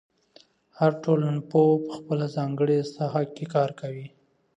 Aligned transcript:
هر 0.79 0.91
ټولنپوه 1.03 1.73
په 1.85 1.91
خپله 1.97 2.25
ځانګړې 2.37 2.77
ساحه 2.95 3.23
کې 3.35 3.45
کار 3.55 3.69
کوي. 3.81 4.07